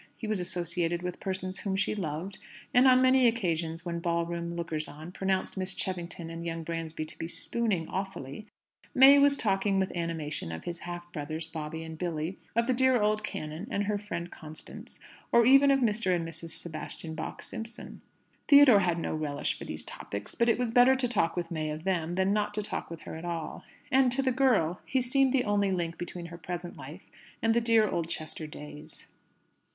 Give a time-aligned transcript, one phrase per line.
[0.17, 2.39] He was associated with persons whom she loved:
[2.73, 7.05] and on many occasions when ball room lookers on pronounced Miss Cheffington and young Bransby
[7.05, 8.47] to be "spooning awfully,"
[8.95, 12.99] May was talking with animation of his half brothers, Bobby and Billy, of the dear
[12.99, 14.99] old canon and her friend Constance,
[15.31, 16.15] or even of Mr.
[16.15, 16.49] and Mrs.
[16.49, 18.01] Sebastian Bach Simpson.
[18.47, 21.69] Theodore had no relish for these topics; but it was better to talk with May
[21.69, 23.63] of them, than not to talk with her at all.
[23.91, 27.03] And to the girl, he seemed the only link between her present life
[27.39, 29.05] and the dear Oldchester days.